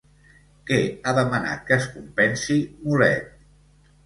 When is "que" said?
1.67-1.77